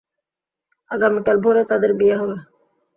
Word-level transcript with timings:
আগামীকাল 0.91 1.37
ভোরে 1.43 1.63
তাদের 1.71 1.91
বিয়ে 1.99 2.15
হবে। 2.21 2.37